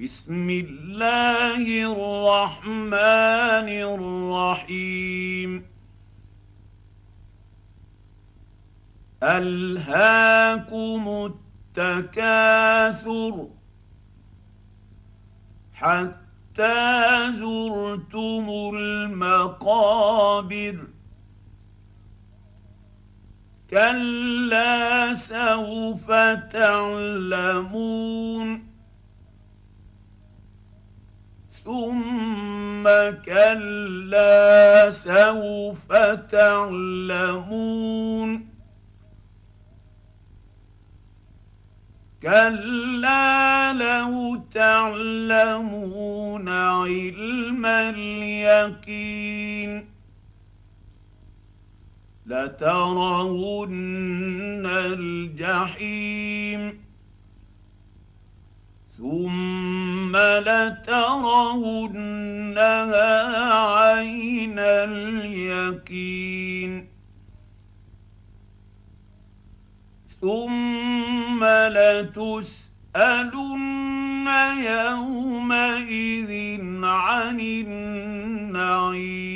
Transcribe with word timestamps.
بسم 0.00 0.48
الله 0.50 1.92
الرحمن 1.92 3.68
الرحيم. 3.92 5.66
ألهاكم 9.22 11.32
التكاثر 11.76 13.48
حتى 15.74 17.32
زرتم 17.32 18.46
المقابر. 18.74 20.76
كلا 23.70 25.14
سوف 25.14 26.12
تعلمون. 26.52 28.61
ثم 31.64 32.84
كلا 33.24 34.90
سوف 34.90 35.92
تعلمون. 36.30 38.30
كلا 42.22 43.72
لو 43.72 44.40
تعلمون 44.54 46.48
علم 46.48 47.66
اليقين. 47.66 49.12
لترون 52.26 53.72
الجحيم. 54.66 56.82
ثم 58.98 59.41
ثم 60.12 60.18
لترونها 60.18 61.08
عين 63.78 64.58
اليقين. 64.58 65.92
ثم 70.20 71.44
لتسألن 71.44 72.68
يومئذ 74.64 76.32
عن 76.84 77.40
النعيم. 77.40 79.31